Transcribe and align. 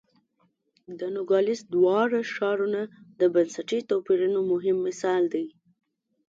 د 0.99 1.01
نوګالس 1.15 1.59
دواړه 1.73 2.19
ښارونه 2.35 2.81
د 3.19 3.21
بنسټي 3.33 3.79
توپیرونو 3.89 4.39
مهم 4.51 4.77
مثال 4.87 5.23
دی. 5.33 5.45